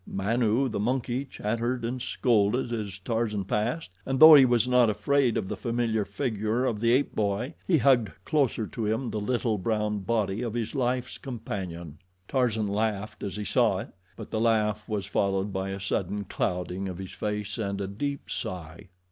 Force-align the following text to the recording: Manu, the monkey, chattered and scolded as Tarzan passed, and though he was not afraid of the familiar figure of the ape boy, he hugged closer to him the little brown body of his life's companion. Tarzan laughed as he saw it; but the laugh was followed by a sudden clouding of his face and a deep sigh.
Manu, 0.07 0.67
the 0.67 0.79
monkey, 0.79 1.25
chattered 1.25 1.85
and 1.85 2.01
scolded 2.01 2.73
as 2.73 2.97
Tarzan 2.97 3.45
passed, 3.45 3.91
and 4.03 4.19
though 4.19 4.33
he 4.33 4.45
was 4.45 4.67
not 4.67 4.89
afraid 4.89 5.37
of 5.37 5.47
the 5.47 5.55
familiar 5.55 6.05
figure 6.05 6.65
of 6.65 6.79
the 6.79 6.91
ape 6.91 7.15
boy, 7.15 7.53
he 7.67 7.77
hugged 7.77 8.09
closer 8.25 8.65
to 8.65 8.83
him 8.87 9.11
the 9.11 9.19
little 9.19 9.59
brown 9.59 9.99
body 9.99 10.41
of 10.41 10.55
his 10.55 10.73
life's 10.73 11.19
companion. 11.19 11.99
Tarzan 12.27 12.65
laughed 12.67 13.21
as 13.21 13.35
he 13.35 13.45
saw 13.45 13.77
it; 13.77 13.89
but 14.17 14.31
the 14.31 14.41
laugh 14.41 14.89
was 14.89 15.05
followed 15.05 15.53
by 15.53 15.69
a 15.69 15.79
sudden 15.79 16.23
clouding 16.23 16.87
of 16.89 16.97
his 16.97 17.11
face 17.11 17.59
and 17.59 17.79
a 17.79 17.85
deep 17.87 18.27
sigh. 18.31 18.89